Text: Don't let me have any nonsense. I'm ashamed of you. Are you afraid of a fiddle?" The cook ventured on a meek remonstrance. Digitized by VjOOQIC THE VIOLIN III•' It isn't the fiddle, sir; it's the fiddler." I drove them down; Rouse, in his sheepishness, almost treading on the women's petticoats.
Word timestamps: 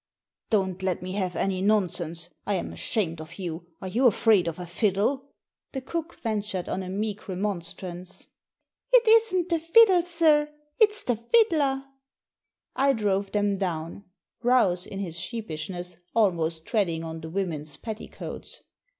Don't 0.49 0.81
let 0.81 1.03
me 1.03 1.11
have 1.11 1.35
any 1.35 1.61
nonsense. 1.61 2.29
I'm 2.47 2.73
ashamed 2.73 3.21
of 3.21 3.35
you. 3.37 3.67
Are 3.83 3.87
you 3.87 4.07
afraid 4.07 4.47
of 4.47 4.57
a 4.57 4.65
fiddle?" 4.65 5.29
The 5.73 5.81
cook 5.81 6.15
ventured 6.21 6.67
on 6.67 6.81
a 6.81 6.89
meek 6.89 7.27
remonstrance. 7.27 8.21
Digitized 8.21 8.23
by 8.23 8.25
VjOOQIC 8.25 8.29
THE 8.33 8.65
VIOLIN 8.65 9.07
III•' 9.07 9.11
It 9.13 9.21
isn't 9.21 9.49
the 9.49 9.59
fiddle, 9.59 10.01
sir; 10.01 10.49
it's 10.79 11.03
the 11.03 11.15
fiddler." 11.15 11.85
I 12.75 12.93
drove 12.93 13.31
them 13.31 13.53
down; 13.57 14.05
Rouse, 14.41 14.87
in 14.87 14.97
his 14.97 15.19
sheepishness, 15.19 15.97
almost 16.15 16.65
treading 16.65 17.03
on 17.03 17.21
the 17.21 17.29
women's 17.29 17.77
petticoats. 17.77 18.63